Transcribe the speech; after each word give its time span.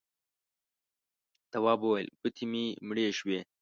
تواب 1.51 1.79
وويل: 1.83 2.07
گوتې 2.21 2.45
مې 2.51 2.65
مړې 2.87 3.05
شوې. 3.19 3.39